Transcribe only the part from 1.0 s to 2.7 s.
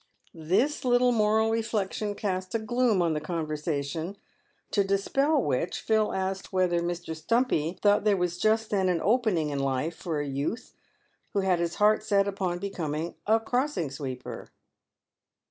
moral reflection cast a